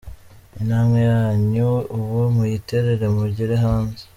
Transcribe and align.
Intambwe 0.59 0.99
yanyu 1.11 1.69
ubu 1.97 2.19
muyiterere 2.35 3.05
mugere 3.15 3.55
hanze 3.63 4.03